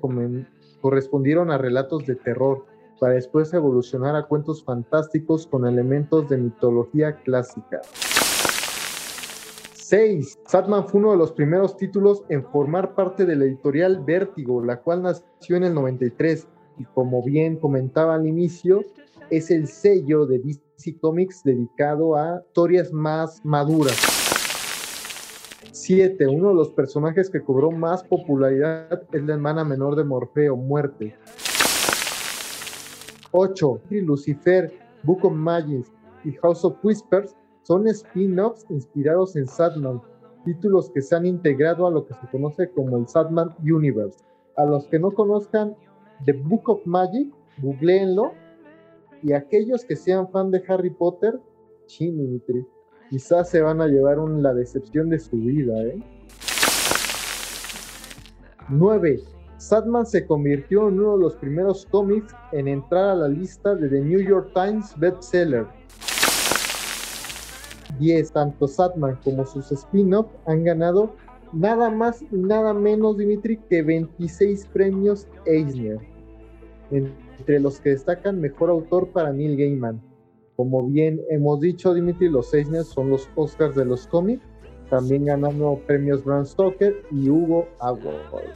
[0.81, 2.65] correspondieron a relatos de terror
[2.99, 7.83] para después evolucionar a cuentos fantásticos con elementos de mitología clásica.
[9.75, 10.39] 6.
[10.47, 14.81] Satman fue uno de los primeros títulos en formar parte de la editorial Vértigo, la
[14.81, 18.83] cual nació en el 93 y como bien comentaba al inicio,
[19.29, 24.26] es el sello de DC Comics dedicado a historias más maduras.
[25.77, 26.27] 7.
[26.27, 31.15] Uno de los personajes que cobró más popularidad es la hermana menor de Morfeo, Muerte.
[33.33, 33.81] 8.
[33.91, 35.85] Lucifer, Book of Magic
[36.25, 40.01] y House of Whispers son spin-offs inspirados en Sadman,
[40.45, 44.19] títulos que se han integrado a lo que se conoce como el Sadman Universe.
[44.57, 45.77] A los que no conozcan
[46.25, 48.33] The Book of Magic, googleenlo.
[49.23, 51.39] Y aquellos que sean fan de Harry Potter,
[51.99, 52.67] Dimitri,
[53.11, 55.83] quizás se van a llevar la decepción de su vida.
[55.83, 55.99] ¿eh?
[58.69, 59.21] 9.
[59.59, 63.89] Sadman se convirtió en uno de los primeros cómics en entrar a la lista de
[63.89, 65.67] The New York Times bestseller.
[67.99, 68.33] 10.
[68.33, 71.15] Tanto Sadman como sus spin-offs han ganado
[71.53, 75.99] nada más y nada menos, Dimitri, que 26 premios Eisner,
[76.91, 80.03] entre los que destacan mejor autor para Neil Gaiman.
[80.57, 84.43] Como bien hemos dicho, Dimitri, los Eisner son los Oscars de los cómics,
[84.89, 88.55] también ganando premios Bram Stoker y Hugo Award.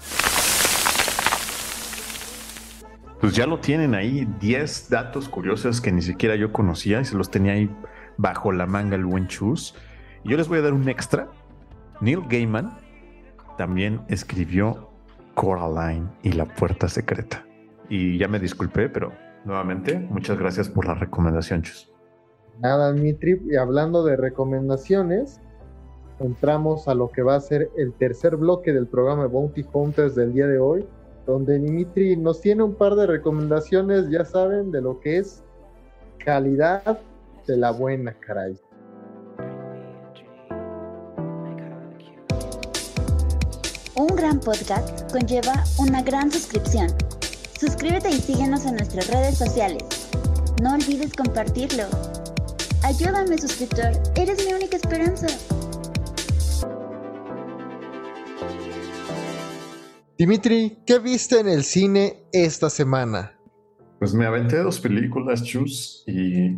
[3.20, 7.18] Pues ya lo tienen ahí, 10 datos curiosos que ni siquiera yo conocía y se
[7.18, 7.70] los tenía ahí
[8.16, 9.74] bajo la manga el buen Chus.
[10.24, 11.28] Yo les voy a dar un extra.
[12.00, 12.78] Neil Gaiman
[13.58, 14.88] también escribió
[15.34, 17.44] Coraline y la puerta secreta.
[17.90, 19.12] Y ya me disculpé, pero
[19.44, 21.89] nuevamente, muchas gracias por la recomendación, Chus.
[22.60, 25.40] Nada, Mitri, y hablando de recomendaciones,
[26.18, 30.32] entramos a lo que va a ser el tercer bloque del programa Bounty Hunters del
[30.32, 30.86] día de hoy
[31.26, 35.42] donde Dimitri nos tiene un par de recomendaciones, ya saben, de lo que es
[36.24, 36.98] calidad
[37.46, 38.58] de la buena, caray.
[43.96, 46.88] Un gran podcast conlleva una gran suscripción.
[47.58, 49.84] Suscríbete y síguenos en nuestras redes sociales.
[50.62, 51.84] No olvides compartirlo.
[52.82, 53.92] Ayúdame, suscriptor.
[54.16, 55.26] Eres mi única esperanza.
[60.18, 63.32] Dimitri, ¿qué viste en el cine esta semana?
[63.98, 66.56] Pues me aventé dos películas, Chus, y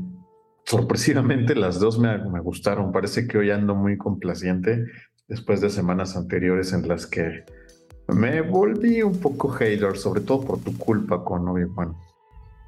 [0.65, 2.93] sorpresivamente las dos me, gustaron.
[2.93, 4.85] Parece que hoy ando muy complaciente
[5.27, 7.45] después de semanas anteriores en las que
[8.09, 11.95] me volví un poco hater, sobre todo por tu culpa con Obi-Wan.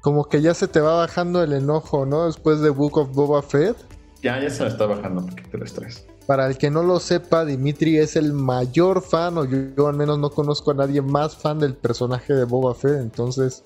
[0.05, 2.27] Como que ya se te va bajando el enojo, ¿no?
[2.27, 3.75] Después de Book of Boba Fett.
[4.21, 6.05] Ya, ya se me está bajando un poquito el estrés.
[6.27, 10.19] Para el que no lo sepa, Dimitri es el mayor fan, o yo, al menos
[10.19, 13.63] no conozco a nadie más fan del personaje de Boba Fett, entonces,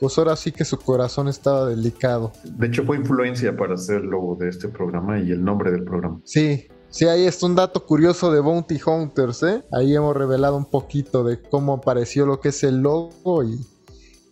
[0.00, 2.32] pues ahora sí que su corazón estaba delicado.
[2.42, 5.84] De hecho, fue influencia para hacer el logo de este programa y el nombre del
[5.84, 6.22] programa.
[6.24, 9.62] Sí, Sí, ahí está un dato curioso de Bounty Hunters, ¿eh?
[9.72, 13.58] Ahí hemos revelado un poquito de cómo apareció lo que es el logo y,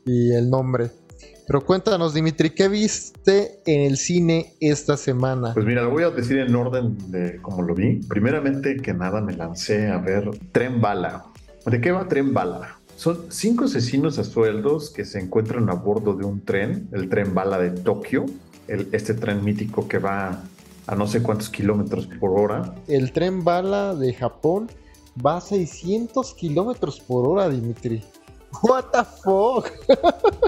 [0.07, 0.91] y el nombre.
[1.51, 5.53] Pero cuéntanos, Dimitri, ¿qué viste en el cine esta semana?
[5.53, 7.97] Pues mira, lo voy a decir en orden de cómo lo vi.
[8.09, 11.25] Primeramente que nada me lancé a ver Tren Bala.
[11.67, 12.79] ¿De qué va Tren Bala?
[12.95, 17.35] Son cinco asesinos a sueldos que se encuentran a bordo de un tren, el tren
[17.35, 18.27] bala de Tokio,
[18.69, 20.45] este tren mítico que va
[20.87, 22.77] a no sé cuántos kilómetros por hora.
[22.87, 24.71] El tren bala de Japón
[25.27, 28.05] va a 600 kilómetros por hora, Dimitri.
[28.63, 29.71] What the fuck?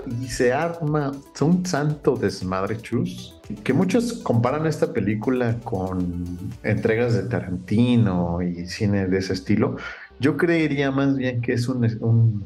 [0.20, 6.24] y se arma un santo desmadre chus que muchos comparan esta película con
[6.62, 9.76] entregas de Tarantino y cine de ese estilo.
[10.20, 12.44] Yo creería más bien que es un, un-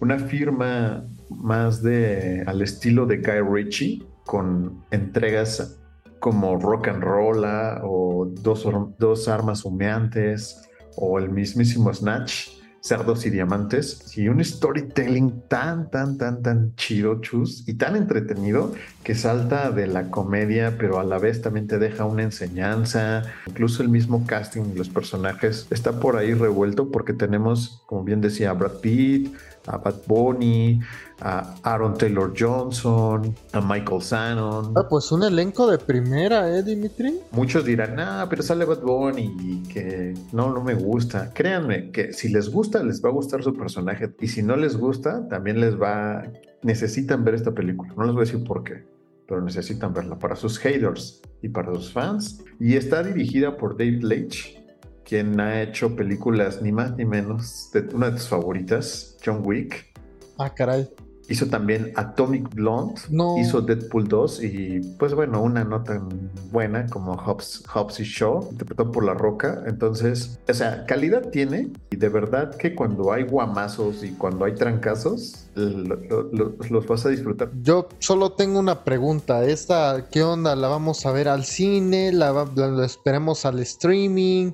[0.00, 5.78] una firma más de al estilo de Guy Ritchie con entregas
[6.18, 7.44] como Rock and Roll
[7.82, 8.66] o dos,
[8.98, 10.62] dos armas humeantes
[10.96, 12.48] o el mismísimo Snatch,
[12.84, 18.74] Cerdos y Diamantes, y un storytelling tan, tan, tan, tan chido, chus, y tan entretenido
[19.02, 23.22] que salta de la comedia, pero a la vez también te deja una enseñanza.
[23.46, 28.20] Incluso el mismo casting y los personajes está por ahí revuelto porque tenemos, como bien
[28.20, 29.34] decía, a Brad Pitt,
[29.66, 30.80] a Bad Bunny,
[31.20, 34.72] a Aaron Taylor Johnson, a Michael Shannon.
[34.76, 37.20] Ah, pues un elenco de primera, ¿eh, Dimitri?
[37.32, 41.32] Muchos dirán, ah, pero sale Bad Bunny y que no, no me gusta.
[41.32, 44.12] Créanme que si les gusta, les va a gustar su personaje.
[44.20, 46.24] Y si no les gusta, también les va...
[46.62, 47.92] Necesitan ver esta película.
[47.96, 48.86] No les voy a decir por qué,
[49.28, 52.42] pero necesitan verla para sus haters y para sus fans.
[52.58, 54.58] Y está dirigida por David Leitch,
[55.04, 59.92] quien ha hecho películas ni más ni menos de una de tus favoritas, John Wick.
[60.38, 60.88] Ah, caray.
[61.28, 63.38] Hizo también Atomic Blonde, No.
[63.38, 68.48] hizo Deadpool 2 y pues bueno, una no tan buena como Hobbs, Hobbs y Shaw,
[68.50, 69.62] interpretado por La Roca.
[69.66, 74.54] Entonces, o sea, calidad tiene y de verdad que cuando hay guamazos y cuando hay
[74.54, 77.50] trancazos, lo- lo- lo- los vas a disfrutar.
[77.62, 79.44] Yo solo tengo una pregunta.
[79.44, 80.54] ¿Esta qué onda?
[80.54, 82.12] ¿La vamos a ver al cine?
[82.12, 84.52] ¿La, la- la esperemos al streaming?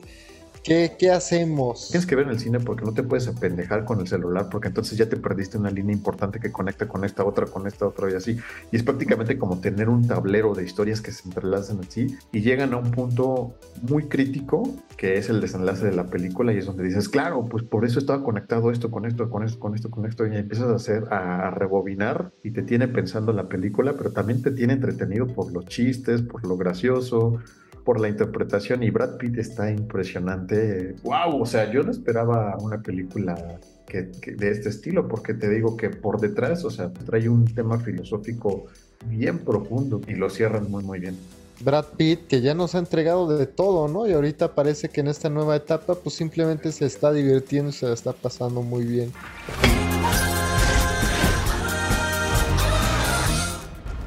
[0.62, 1.88] ¿Qué, qué hacemos?
[1.90, 4.68] Tienes que ver en el cine porque no te puedes apendejar con el celular porque
[4.68, 8.11] entonces ya te perdiste una línea importante que conecta con esta otra, con esta otra
[8.11, 8.37] y así.
[8.70, 12.75] Y es prácticamente como tener un tablero de historias que se entrelazan así y llegan
[12.75, 14.62] a un punto muy crítico
[14.96, 17.99] que es el desenlace de la película y es donde dices, claro, pues por eso
[17.99, 21.05] estaba conectado esto con esto, con esto, con esto, con esto y empiezas a hacer,
[21.11, 25.64] a, rebobinar y te tiene pensando la película, pero también te tiene entretenido por los
[25.66, 27.38] chistes, por lo gracioso,
[27.85, 30.95] por la interpretación y Brad Pitt está impresionante.
[31.03, 35.49] Wow, o sea, yo no esperaba una película que, que de este estilo, porque te
[35.49, 38.66] digo que por detrás, o sea, trae un tema filosófico
[39.07, 41.16] bien profundo y lo cierran muy, muy bien.
[41.61, 44.07] Brad Pitt, que ya nos ha entregado de todo, ¿no?
[44.07, 47.87] Y ahorita parece que en esta nueva etapa, pues simplemente se está divirtiendo y se
[47.87, 49.12] la está pasando muy bien.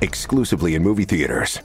[0.01, 1.63] Exclusively in movie theaters.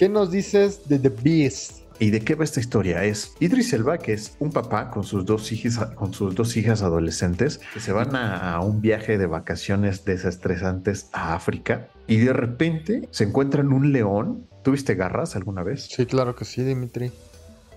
[0.00, 1.82] ¿Qué nos dices de The Beast?
[1.98, 3.04] ¿Y de qué va esta historia?
[3.04, 6.80] Es Idris Elba, que es un papá con sus dos hijas, con sus dos hijas
[6.80, 12.32] adolescentes, que se van a, a un viaje de vacaciones desestresantes a África y de
[12.32, 14.46] repente se encuentran un león.
[14.64, 15.88] ¿Tuviste garras alguna vez?
[15.90, 17.12] Sí, claro que sí, Dimitri.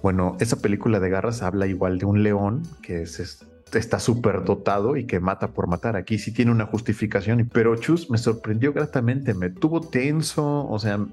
[0.02, 4.46] Bueno, esa película de garras habla igual de un león que es, es- está súper
[4.46, 5.98] dotado y que mata por matar.
[5.98, 11.06] Aquí sí tiene una justificación, pero Chus me sorprendió gratamente, me tuvo tenso, o sea,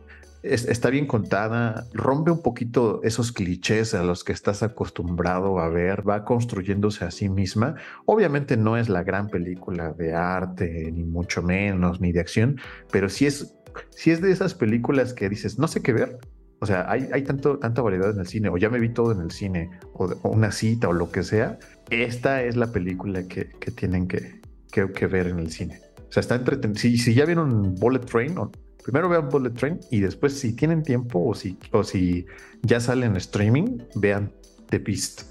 [0.42, 5.68] es- está bien contada, rompe un poquito esos clichés a los que estás acostumbrado a
[5.68, 7.74] ver, va construyéndose a sí misma.
[8.07, 12.59] Obviamente no es la gran película de arte, ni mucho menos, ni de acción,
[12.90, 13.55] pero sí es,
[13.90, 16.18] sí es de esas películas que dices, no sé qué ver,
[16.62, 19.12] o sea, hay, hay tanto, tanta variedad en el cine, o ya me vi todo
[19.12, 21.59] en el cine, o, una cita, o lo que sea.
[21.90, 25.81] Esta es la película que, que tienen que, que, que ver en el cine.
[26.09, 26.79] O sea, está entretenido.
[26.79, 28.50] Si, si ya vieron Bullet Train, o-
[28.82, 32.26] primero vean Bullet Train y después, si tienen tiempo o si, o si
[32.62, 34.32] ya sale en streaming, vean
[34.68, 35.22] The Beast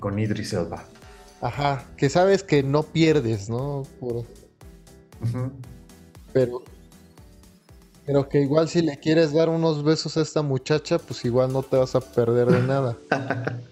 [0.00, 0.84] con Idris Elba.
[1.40, 3.84] Ajá, que sabes que no pierdes, ¿no?
[4.00, 4.24] Por-
[6.32, 6.62] pero,
[8.06, 11.62] pero que igual si le quieres dar unos besos a esta muchacha, pues igual no
[11.62, 12.96] te vas a perder de nada.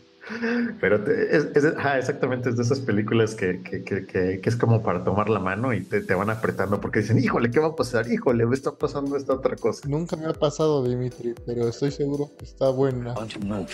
[0.81, 4.83] Pero te- es, exactamente es de esas películas que, que, que, que- que es como
[4.83, 7.77] para tomar la mano y te, te van apretando porque dicen, híjole, ¿qué va a
[7.77, 8.11] pasar?
[8.11, 9.87] Híjole, me está pasando esta otra cosa.
[9.89, 13.15] Nunca me ha pasado, Dimitri, pero estoy seguro que está buena.
[13.45, 13.67] Move,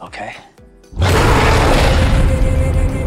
[0.00, 0.30] okay?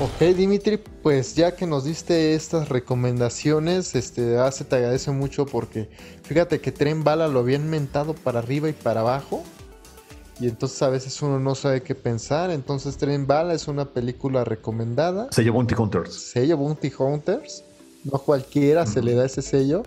[0.00, 5.88] Ok, Dimitri, pues ya que nos diste estas recomendaciones, este, hace te agradece mucho porque
[6.22, 9.42] fíjate que Tren Bala lo habían mentado para arriba y para abajo.
[10.38, 12.52] Y entonces a veces uno no sabe qué pensar.
[12.52, 15.26] Entonces Tren Bala es una película recomendada.
[15.32, 16.14] Se llevó Bounty Hunters.
[16.14, 17.64] Sello Bounty Hunters.
[18.04, 19.82] No cualquiera se le da ese sello.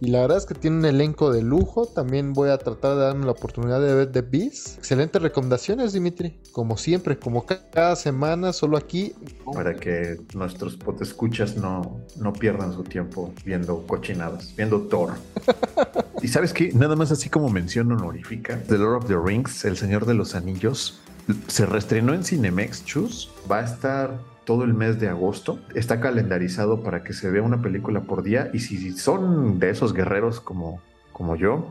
[0.00, 1.86] Y la verdad es que tiene un elenco de lujo.
[1.86, 4.78] También voy a tratar de darme la oportunidad de ver The Beast.
[4.78, 6.38] Excelentes recomendaciones, Dimitri.
[6.52, 9.14] Como siempre, como ca- cada semana, solo aquí.
[9.54, 15.14] Para que nuestros potescuchas no, no pierdan su tiempo viendo cochinadas, viendo Thor.
[16.22, 19.76] y sabes qué, nada más así como mención honorífica, The Lord of the Rings, El
[19.76, 21.00] Señor de los Anillos,
[21.48, 23.30] Se reestrenó en Cinemex, Chus.
[23.50, 25.58] Va a estar todo el mes de agosto.
[25.74, 28.48] Está calendarizado para que se vea una película por día.
[28.54, 30.80] Y si son de esos guerreros como,
[31.12, 31.70] como yo,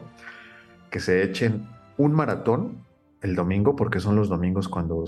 [0.92, 1.68] que se echen
[1.98, 2.86] un maratón
[3.22, 5.04] el domingo, porque son los domingos cuando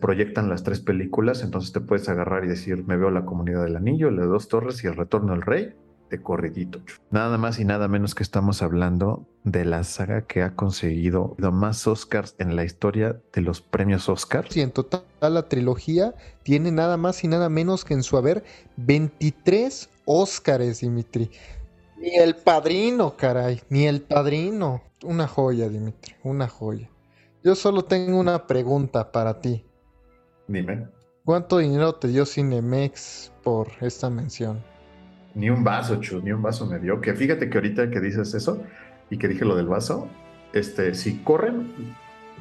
[0.00, 1.42] proyectan las tres películas.
[1.42, 4.48] Entonces te puedes agarrar y decir, me veo la comunidad del anillo, la de dos
[4.48, 5.74] torres y el retorno del rey
[6.12, 6.80] de corridito.
[7.10, 11.86] Nada más y nada menos que estamos hablando de la saga que ha conseguido más
[11.86, 14.54] Oscars en la historia de los premios Oscars.
[14.54, 18.44] Y en total la trilogía tiene nada más y nada menos que en su haber
[18.76, 21.30] 23 Oscars, Dimitri.
[21.98, 24.82] Ni el padrino, caray, ni el padrino.
[25.02, 26.90] Una joya, Dimitri, una joya.
[27.42, 29.64] Yo solo tengo una pregunta para ti.
[30.46, 30.88] Dime.
[31.24, 34.62] ¿Cuánto dinero te dio Cinemex por esta mención?
[35.34, 37.00] Ni un vaso, Chus, ni un vaso me dio.
[37.00, 38.62] Que fíjate que ahorita que dices eso
[39.10, 40.08] y que dije lo del vaso,
[40.52, 41.72] este, si corren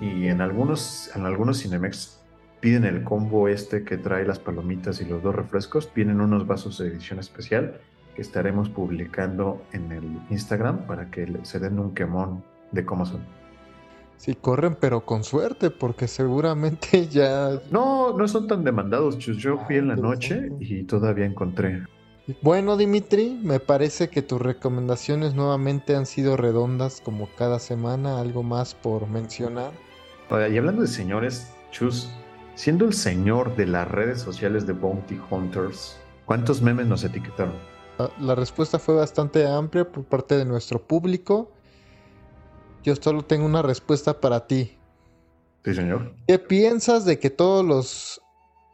[0.02, 2.20] y en algunos, en algunos Cinemex
[2.60, 6.78] piden el combo este que trae las palomitas y los dos refrescos, vienen unos vasos
[6.78, 7.80] de edición especial
[8.16, 13.22] que estaremos publicando en el Instagram para que se den un quemón de cómo son.
[14.18, 17.60] Si corren, pero con suerte, porque seguramente ya.
[17.72, 19.38] No, no son tan demandados, Chus.
[19.38, 21.84] Yo fui en la noche y todavía encontré.
[22.42, 28.44] Bueno, Dimitri, me parece que tus recomendaciones nuevamente han sido redondas como cada semana, algo
[28.44, 29.72] más por mencionar.
[30.30, 32.10] Y hablando de señores, Chus,
[32.56, 37.56] siendo el señor de las redes sociales de Bounty Hunters, ¿cuántos memes nos etiquetaron?
[37.98, 41.52] La, la respuesta fue bastante amplia por parte de nuestro público.
[42.84, 44.78] Yo solo tengo una respuesta para ti.
[45.66, 46.14] Sí, señor.
[46.28, 48.22] ¿Qué piensas de que todos los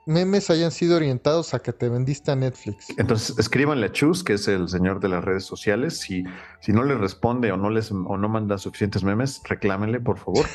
[0.08, 2.88] memes hayan sido orientados a que te vendiste a Netflix.
[2.98, 6.00] Entonces escríbanle a Chus, que es el señor de las redes sociales.
[6.00, 6.24] Si,
[6.62, 10.46] si no le responde o no les o no manda suficientes memes, reclámenle, por favor.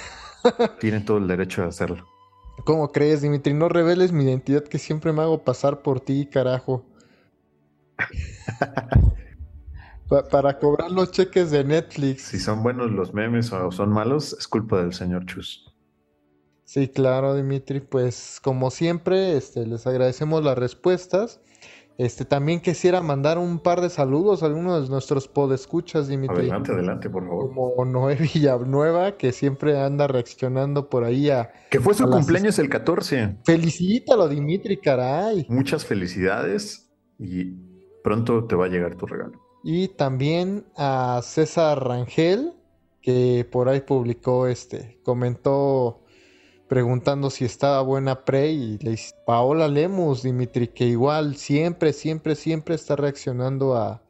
[0.80, 2.07] Tienen todo el derecho de hacerlo.
[2.64, 3.55] ¿Cómo crees, Dimitri?
[3.55, 6.84] No reveles mi identidad que siempre me hago pasar por ti, carajo.
[10.30, 12.22] para cobrar los cheques de Netflix.
[12.22, 15.71] Si son buenos los memes o son malos, es culpa del señor Chus.
[16.64, 17.80] Sí, claro, Dimitri.
[17.80, 21.40] Pues como siempre, este, les agradecemos las respuestas.
[21.98, 26.38] Este, también quisiera mandar un par de saludos a algunos de nuestros podescuchas, Dimitri.
[26.38, 27.48] Adelante, adelante, por favor.
[27.48, 31.52] Como Noé Villanueva, que siempre anda reaccionando por ahí a...
[31.70, 33.36] Que fue su cumpleaños el 14.
[33.44, 35.46] Felicítalo, Dimitri, caray.
[35.48, 37.52] Muchas felicidades y
[38.02, 39.40] pronto te va a llegar tu regalo.
[39.62, 42.54] Y también a César Rangel,
[43.00, 46.01] que por ahí publicó, este, comentó
[46.72, 52.34] preguntando si estaba buena Prey y le dice Paola Lemus, Dimitri, que igual siempre, siempre,
[52.34, 54.02] siempre está reaccionando a,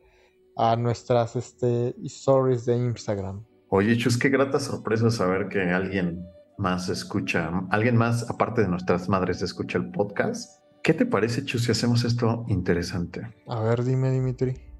[0.76, 3.44] nuestras este, stories de Instagram.
[3.70, 6.24] Oye, Chus, qué grata sorpresa saber que alguien
[6.56, 10.62] más escucha, alguien más aparte de nuestras madres escucha el podcast.
[10.84, 13.22] ¿Qué te parece, Chus, si hacemos esto interesante?
[13.48, 14.71] A ver, dime, Dimitri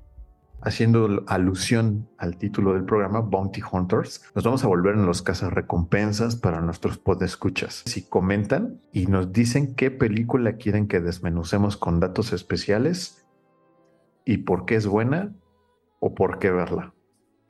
[0.62, 6.36] haciendo alusión al título del programa, Bounty Hunters, nos vamos a volver en los recompensas
[6.36, 7.82] para nuestros podescuchas.
[7.86, 13.26] Si comentan y nos dicen qué película quieren que desmenucemos con datos especiales
[14.24, 15.34] y por qué es buena
[15.98, 16.94] o por qué verla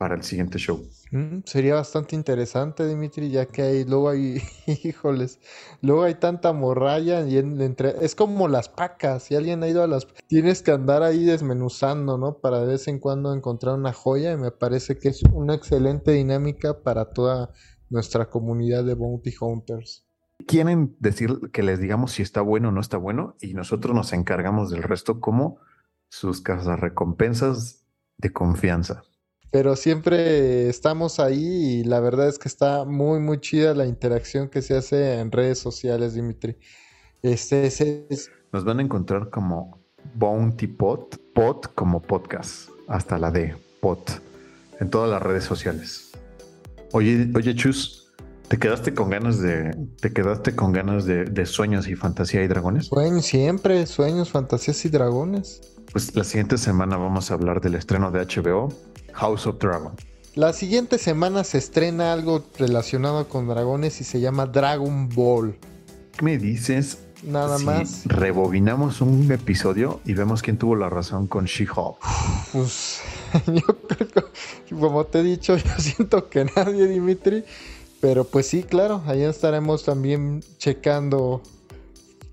[0.03, 0.85] para el siguiente show.
[1.13, 4.43] Mm, sería bastante interesante, Dimitri, ya que hay, luego hay,
[4.83, 5.39] híjoles,
[5.81, 9.87] luego hay tanta morralla y entre, es como las pacas, si alguien ha ido a
[9.87, 12.39] las, tienes que andar ahí desmenuzando, ¿no?
[12.39, 16.11] Para de vez en cuando encontrar una joya y me parece que es una excelente
[16.11, 17.53] dinámica para toda
[17.89, 20.05] nuestra comunidad de Bounty Hunters.
[20.49, 24.13] Quieren decir que les digamos si está bueno o no está bueno y nosotros nos
[24.13, 25.59] encargamos del resto como
[26.09, 27.85] sus casas recompensas
[28.19, 29.05] de confianza
[29.53, 34.49] pero siempre estamos ahí y la verdad es que está muy, muy chida la interacción
[34.49, 36.57] que se hace en redes sociales, Dimitri.
[37.21, 37.69] Este,
[38.51, 39.79] Nos van a encontrar como
[40.15, 44.23] Bounty Pot, Pot como podcast, hasta la D, Pot,
[44.81, 46.13] en todas las redes sociales.
[46.93, 48.02] Oye, oye, Chus,
[48.53, 52.49] ¿te quedaste con ganas de, te quedaste con ganas de, de sueños y fantasía y
[52.49, 52.91] dragones?
[52.91, 55.63] Bueno, siempre, sueños, fantasías y dragones.
[55.91, 58.69] Pues la siguiente semana vamos a hablar del estreno de HBO
[59.15, 59.95] House of Dragon.
[60.35, 65.57] La siguiente semana se estrena algo relacionado con dragones y se llama Dragon Ball.
[66.15, 66.99] ¿Qué me dices?
[67.23, 68.03] Nada más.
[68.05, 71.97] Rebobinamos un episodio y vemos quién tuvo la razón con She-Hulk.
[72.53, 73.01] Pues
[73.47, 74.09] yo creo
[74.69, 77.45] que, como te he dicho, yo siento que nadie, Dimitri.
[78.03, 81.41] Pero pues sí, claro, allá estaremos también checando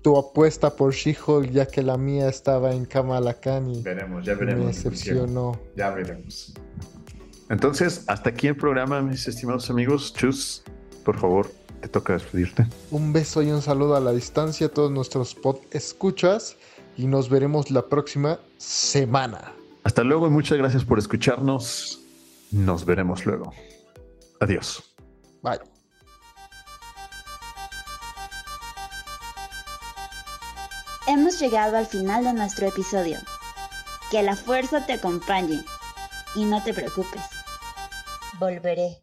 [0.02, 4.34] tu apuesta por She-Hulk, ya que la mía estaba en Kamala Khan y veremos, ya
[4.34, 4.64] veremos.
[4.64, 5.60] me decepcionó.
[5.76, 6.54] Ya veremos.
[7.50, 10.12] Entonces, hasta aquí el programa, mis estimados amigos.
[10.12, 10.64] Chus,
[11.04, 11.48] por favor,
[11.80, 12.66] te toca despedirte.
[12.90, 16.56] Un beso y un saludo a la distancia a todos nuestros pod escuchas
[16.96, 19.52] y nos veremos la próxima semana.
[19.84, 22.00] Hasta luego y muchas gracias por escucharnos.
[22.50, 23.52] Nos veremos luego.
[24.40, 24.89] Adiós.
[25.42, 25.58] Bye.
[31.06, 33.18] Hemos llegado al final de nuestro episodio.
[34.10, 35.64] Que la fuerza te acompañe
[36.34, 37.22] y no te preocupes.
[38.38, 39.02] Volveré.